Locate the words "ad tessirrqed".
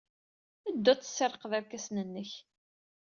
0.91-1.51